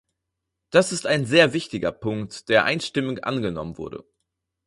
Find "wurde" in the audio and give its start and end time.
3.77-4.03